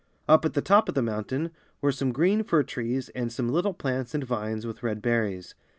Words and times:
Up 0.27 0.45
at 0.45 0.53
the 0.55 0.63
top 0.63 0.89
of 0.89 0.95
the 0.95 1.03
mountain 1.03 1.51
were 1.79 1.91
some 1.91 2.11
green 2.11 2.43
fir 2.43 2.63
trees 2.63 3.09
and 3.09 3.31
some 3.31 3.49
little 3.49 3.75
plants 3.75 4.15
and 4.15 4.23
vines 4.23 4.65
with 4.65 4.81
red 4.81 4.99
berries. 4.99 5.53